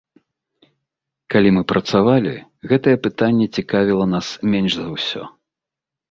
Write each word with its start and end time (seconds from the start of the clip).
Калі 1.33 1.49
мы 1.57 1.61
працавалі, 1.71 2.31
гэтае 2.71 2.93
пытанне 3.05 3.45
цікавіла 3.59 4.05
нас 4.15 4.31
менш 4.55 4.71
за 4.79 4.87
ўсё. 4.95 5.23